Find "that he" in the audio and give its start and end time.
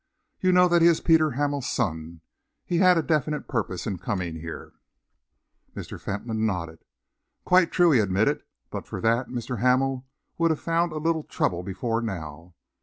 0.67-0.87